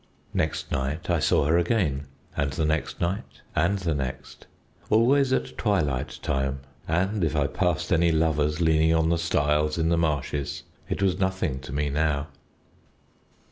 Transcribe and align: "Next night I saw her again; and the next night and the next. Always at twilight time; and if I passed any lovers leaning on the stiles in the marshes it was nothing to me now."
"Next 0.33 0.71
night 0.71 1.11
I 1.11 1.19
saw 1.19 1.45
her 1.45 1.59
again; 1.59 2.07
and 2.35 2.49
the 2.51 2.65
next 2.65 2.99
night 2.99 3.41
and 3.55 3.77
the 3.77 3.93
next. 3.93 4.47
Always 4.89 5.31
at 5.31 5.55
twilight 5.59 6.17
time; 6.23 6.61
and 6.87 7.23
if 7.23 7.35
I 7.35 7.45
passed 7.45 7.93
any 7.93 8.11
lovers 8.11 8.59
leaning 8.59 8.95
on 8.95 9.09
the 9.09 9.19
stiles 9.19 9.77
in 9.77 9.89
the 9.89 9.99
marshes 9.99 10.63
it 10.89 11.03
was 11.03 11.19
nothing 11.19 11.59
to 11.59 11.71
me 11.71 11.91
now." 11.91 12.29